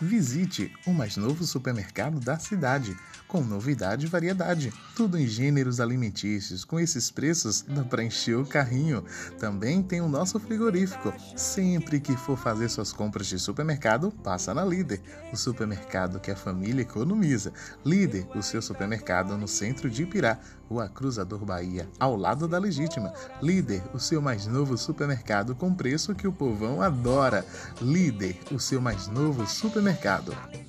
[0.00, 2.96] Visite o mais novo supermercado da cidade,
[3.28, 4.72] com novidade e variedade.
[4.96, 6.64] Tudo em gêneros alimentícios.
[6.64, 9.04] Com esses preços, dá para encher o carrinho.
[9.38, 11.12] Também tem o nosso frigorífico.
[11.36, 15.00] Sempre que for fazer suas compras de supermercado, passa na Líder,
[15.32, 17.52] o supermercado que a família economiza.
[17.84, 20.38] Líder, o seu supermercado no centro de Ipirá,
[20.68, 23.12] Rua Cruzador Bahia, ao lado da Legítima.
[23.40, 27.46] Líder, o seu mais novo supermercado com preço que o povão adora.
[27.80, 30.63] Líder, o seu mais novo supermercado mercado.